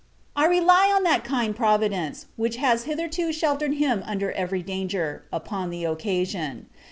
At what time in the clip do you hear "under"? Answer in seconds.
4.07-4.31